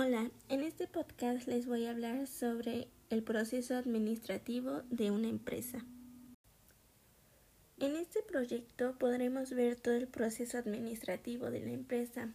[0.00, 5.84] Hola, en este podcast les voy a hablar sobre el proceso administrativo de una empresa.
[7.80, 12.28] En este proyecto podremos ver todo el proceso administrativo de la empresa.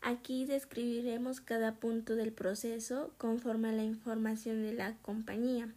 [0.00, 5.70] Aquí describiremos cada punto del proceso conforme a la información de la compañía.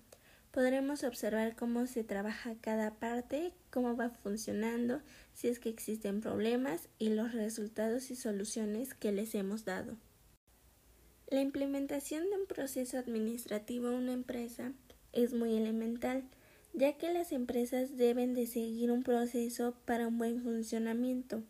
[0.52, 5.02] Podremos observar cómo se trabaja cada parte, cómo va funcionando,
[5.34, 9.98] si es que existen problemas y los resultados y soluciones que les hemos dado.
[11.28, 14.74] La implementación de un proceso administrativo en una empresa
[15.12, 16.24] es muy elemental,
[16.74, 21.42] ya que las empresas deben de seguir un proceso para un buen funcionamiento.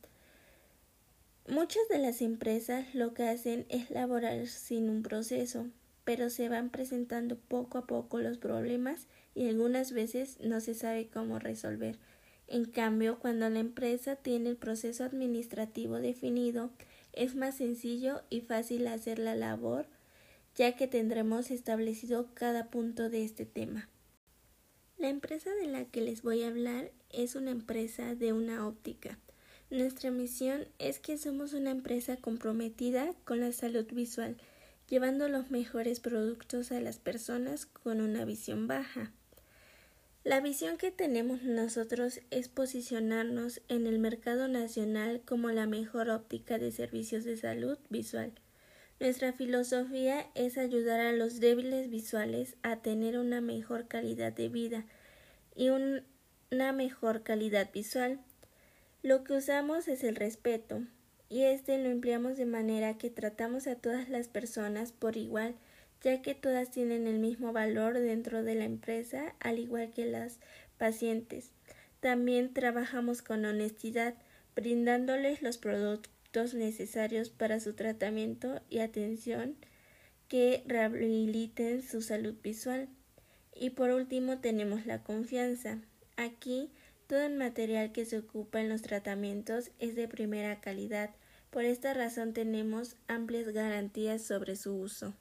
[1.49, 5.67] Muchas de las empresas lo que hacen es laborar sin un proceso,
[6.05, 11.07] pero se van presentando poco a poco los problemas y algunas veces no se sabe
[11.07, 11.97] cómo resolver.
[12.47, 16.69] En cambio, cuando la empresa tiene el proceso administrativo definido,
[17.15, 19.87] es más sencillo y fácil hacer la labor
[20.55, 23.89] ya que tendremos establecido cada punto de este tema.
[24.97, 29.19] La empresa de la que les voy a hablar es una empresa de una óptica.
[29.69, 34.37] Nuestra misión es que somos una empresa comprometida con la salud visual,
[34.87, 39.11] llevando los mejores productos a las personas con una visión baja.
[40.25, 46.57] La visión que tenemos nosotros es posicionarnos en el mercado nacional como la mejor óptica
[46.57, 48.33] de servicios de salud visual.
[48.99, 54.85] Nuestra filosofía es ayudar a los débiles visuales a tener una mejor calidad de vida
[55.55, 58.19] y una mejor calidad visual.
[59.03, 60.81] Lo que usamos es el respeto,
[61.29, 65.53] y este lo empleamos de manera que tratamos a todas las personas por igual
[66.05, 70.39] ya que todas tienen el mismo valor dentro de la empresa, al igual que las
[70.77, 71.49] pacientes.
[71.99, 74.13] También trabajamos con honestidad,
[74.55, 79.55] brindándoles los productos necesarios para su tratamiento y atención
[80.27, 82.87] que rehabiliten su salud visual.
[83.55, 85.79] Y por último tenemos la confianza.
[86.17, 86.69] Aquí
[87.07, 91.09] todo el material que se ocupa en los tratamientos es de primera calidad.
[91.49, 95.15] Por esta razón tenemos amplias garantías sobre su uso.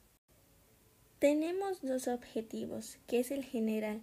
[1.25, 4.01] Tenemos dos objetivos, que es el general.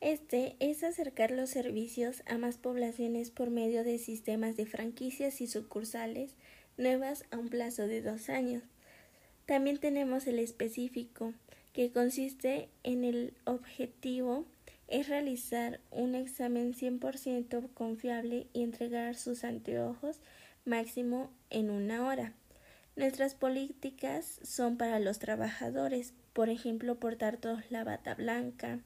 [0.00, 5.46] Este es acercar los servicios a más poblaciones por medio de sistemas de franquicias y
[5.46, 6.34] sucursales
[6.76, 8.64] nuevas a un plazo de dos años.
[9.46, 11.32] También tenemos el específico,
[11.72, 14.44] que consiste en el objetivo
[14.88, 20.18] es realizar un examen 100% confiable y entregar sus anteojos
[20.64, 22.34] máximo en una hora.
[22.96, 28.78] Nuestras políticas son para los trabajadores, por ejemplo, portar todos la bata blanca.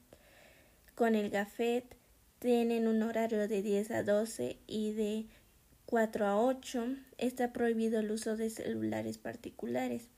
[0.94, 1.84] Con el gafet
[2.38, 5.26] tienen un horario de 10 a 12 y de
[5.84, 6.86] 4 a 8.
[7.18, 10.08] Está prohibido el uso de celulares particulares.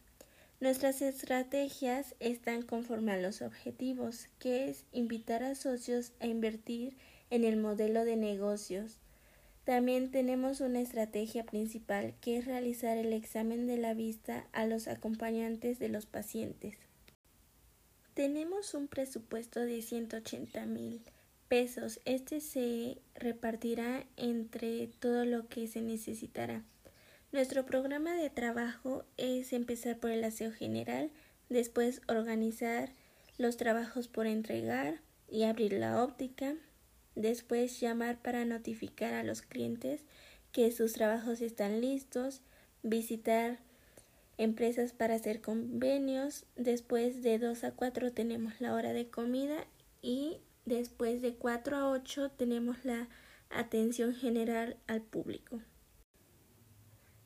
[0.60, 6.96] Nuestras estrategias están conforme a los objetivos, que es invitar a socios a invertir
[7.30, 8.98] en el modelo de negocios.
[9.70, 14.88] También tenemos una estrategia principal, que es realizar el examen de la vista a los
[14.88, 16.74] acompañantes de los pacientes.
[18.14, 21.02] Tenemos un presupuesto de 180 mil
[21.46, 22.00] pesos.
[22.04, 26.64] Este se repartirá entre todo lo que se necesitará.
[27.30, 31.12] Nuestro programa de trabajo es empezar por el aseo general,
[31.48, 32.90] después organizar
[33.38, 36.56] los trabajos por entregar y abrir la óptica,
[37.20, 40.04] después llamar para notificar a los clientes
[40.52, 42.42] que sus trabajos están listos,
[42.82, 43.58] visitar
[44.36, 46.46] empresas para hacer convenios.
[46.56, 49.66] Después de 2 a 4 tenemos la hora de comida
[50.02, 53.08] y después de 4 a 8 tenemos la
[53.50, 55.60] atención general al público.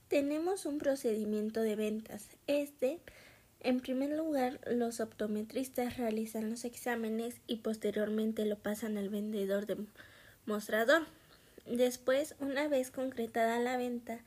[0.09, 2.29] Tenemos un procedimiento de ventas.
[2.47, 3.01] Este,
[3.65, 9.79] en primer lugar, los optometristas realizan los exámenes y posteriormente lo pasan al vendedor de
[10.45, 11.07] mostrador.
[11.67, 14.21] Después, una vez concretada la venta,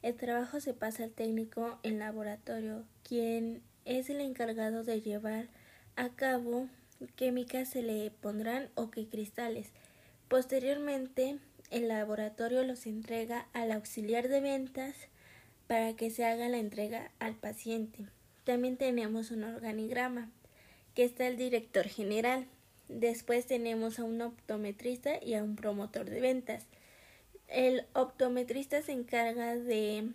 [0.00, 5.48] el trabajo se pasa al técnico en laboratorio, quien es el encargado de llevar
[5.96, 6.68] a cabo
[7.14, 9.68] químicas se le pondrán o qué cristales.
[10.28, 11.38] Posteriormente,
[11.70, 14.96] el laboratorio los entrega al auxiliar de ventas
[15.66, 18.06] para que se haga la entrega al paciente.
[18.48, 20.30] También tenemos un organigrama,
[20.94, 22.46] que está el director general.
[22.88, 26.64] Después tenemos a un optometrista y a un promotor de ventas.
[27.48, 30.12] El optometrista se encarga de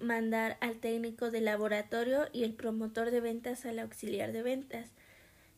[0.00, 4.88] mandar al técnico de laboratorio y el promotor de ventas al auxiliar de ventas.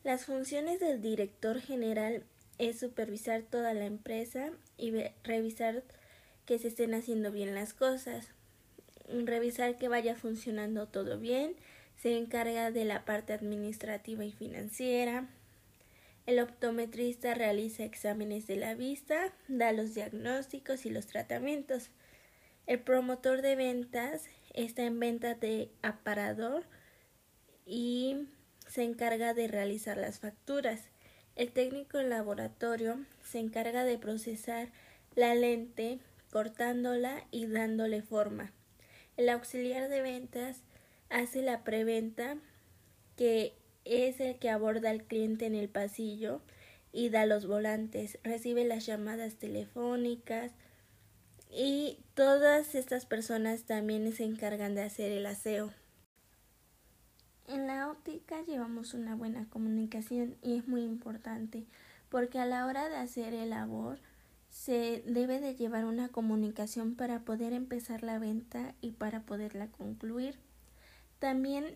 [0.03, 2.21] Las funciones del director general
[2.59, 4.93] es supervisar toda la empresa y
[5.23, 5.81] revisar
[6.45, 8.27] que se estén haciendo bien las cosas,
[9.07, 11.55] revisar que vaya funcionando todo bien,
[12.01, 15.27] se encarga de la parte administrativa y financiera.
[16.25, 21.89] El optometrista realiza exámenes de la vista, da los diagnósticos y los tratamientos.
[22.67, 26.63] El promotor de ventas está en venta de aparador
[27.65, 28.27] y
[28.67, 30.87] se encarga de realizar las facturas.
[31.35, 34.69] El técnico en laboratorio se encarga de procesar
[35.15, 35.99] la lente
[36.31, 38.53] cortándola y dándole forma.
[39.17, 40.61] El auxiliar de ventas
[41.09, 42.37] hace la preventa,
[43.15, 43.53] que
[43.85, 46.41] es el que aborda al cliente en el pasillo
[46.91, 50.51] y da los volantes, recibe las llamadas telefónicas
[51.51, 55.71] y todas estas personas también se encargan de hacer el aseo.
[57.47, 61.65] En la óptica llevamos una buena comunicación y es muy importante
[62.09, 63.99] porque a la hora de hacer el labor
[64.49, 70.37] se debe de llevar una comunicación para poder empezar la venta y para poderla concluir.
[71.19, 71.75] También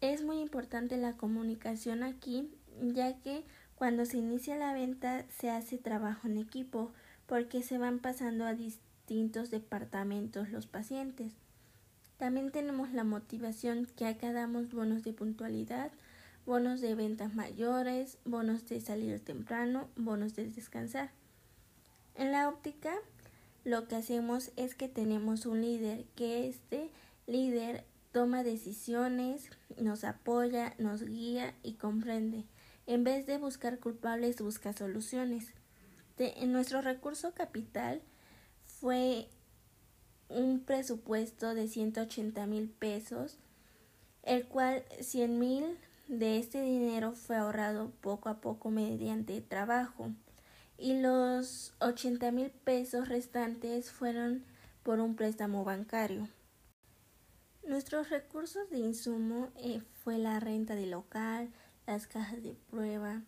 [0.00, 2.50] es muy importante la comunicación aquí,
[2.80, 3.44] ya que
[3.74, 6.92] cuando se inicia la venta se hace trabajo en equipo,
[7.26, 11.34] porque se van pasando a distintos departamentos los pacientes.
[12.16, 15.92] También tenemos la motivación que acá damos bonos de puntualidad,
[16.46, 21.10] bonos de ventas mayores, bonos de salir temprano, bonos de descansar.
[22.14, 22.94] En la óptica
[23.64, 26.90] lo que hacemos es que tenemos un líder, que este
[27.26, 27.84] líder
[28.16, 32.46] toma decisiones, nos apoya, nos guía y comprende.
[32.86, 35.52] En vez de buscar culpables, busca soluciones.
[36.16, 38.00] en nuestro recurso capital
[38.64, 39.28] fue
[40.30, 43.36] un presupuesto de 180 mil pesos,
[44.22, 45.78] el cual 100 mil
[46.08, 50.10] de este dinero fue ahorrado poco a poco mediante trabajo
[50.78, 54.42] y los 80 mil pesos restantes fueron
[54.82, 56.30] por un préstamo bancario.
[57.66, 61.50] Nuestros recursos de insumo eh, fue la renta de local,
[61.84, 63.22] las cajas de prueba,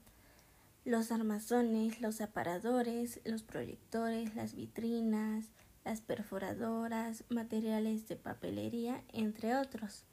[0.84, 5.46] los armazones, los aparadores, los proyectores, las vitrinas,
[5.84, 10.04] las perforadoras, materiales de papelería, entre otros.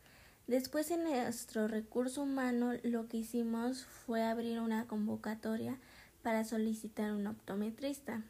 [0.48, 5.77] Después en nuestro recurso humano lo que hicimos fue abrir una convocatoria
[6.24, 8.24] para solicitar un optometrista.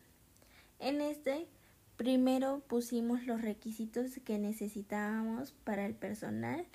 [0.79, 1.47] En este,
[1.97, 6.65] primero pusimos los requisitos que necesitábamos para el personal.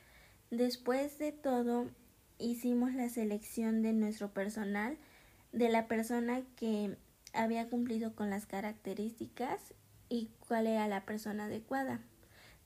[0.51, 1.89] Después de todo,
[2.39, 4.97] hicimos la selección de nuestro personal,
[5.53, 6.97] de la persona que
[7.33, 9.75] había cumplido con las características
[10.09, 12.01] y cuál era la persona adecuada.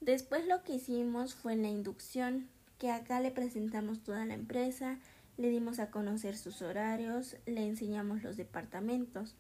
[0.01, 2.49] Después lo que hicimos fue la inducción,
[2.79, 4.99] que acá le presentamos toda la empresa,
[5.37, 9.35] le dimos a conocer sus horarios, le enseñamos los departamentos.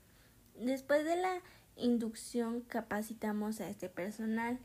[0.58, 1.40] Después de la
[1.76, 4.59] inducción capacitamos a este personal.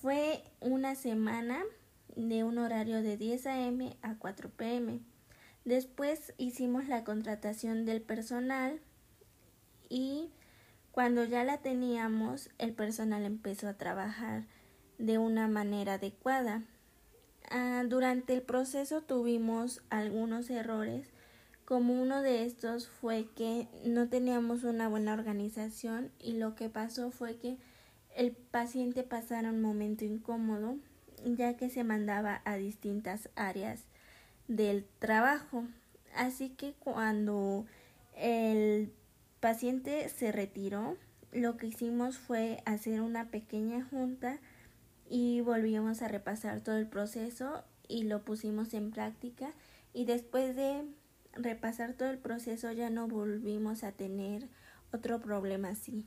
[0.00, 1.62] Fue una semana
[2.16, 3.96] de un horario de 10 a.m.
[4.02, 5.00] a 4 p.m.
[5.64, 8.80] Después hicimos la contratación del personal
[9.88, 10.30] y
[10.92, 14.44] cuando ya la teníamos el personal empezó a trabajar
[14.98, 16.62] de una manera adecuada.
[17.50, 21.12] Ah, durante el proceso tuvimos algunos errores,
[21.66, 27.10] como uno de estos fue que no teníamos una buena organización y lo que pasó
[27.10, 27.58] fue que
[28.14, 30.76] el paciente pasara un momento incómodo
[31.24, 33.82] ya que se mandaba a distintas áreas
[34.48, 35.64] del trabajo.
[36.14, 37.66] Así que cuando
[38.14, 38.92] el
[39.40, 40.96] paciente se retiró,
[41.32, 44.38] lo que hicimos fue hacer una pequeña junta
[45.08, 49.52] y volvimos a repasar todo el proceso y lo pusimos en práctica
[49.92, 50.84] y después de
[51.36, 54.48] repasar todo el proceso ya no volvimos a tener
[54.92, 56.06] otro problema así.